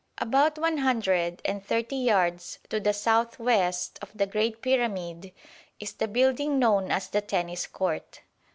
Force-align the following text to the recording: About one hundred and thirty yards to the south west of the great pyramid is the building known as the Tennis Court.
About 0.17 0.57
one 0.57 0.79
hundred 0.79 1.43
and 1.45 1.63
thirty 1.63 1.95
yards 1.97 2.57
to 2.69 2.79
the 2.79 2.91
south 2.91 3.37
west 3.37 3.99
of 4.01 4.09
the 4.17 4.25
great 4.25 4.63
pyramid 4.63 5.31
is 5.79 5.93
the 5.93 6.07
building 6.07 6.57
known 6.57 6.89
as 6.89 7.07
the 7.09 7.21
Tennis 7.21 7.67
Court. 7.67 8.21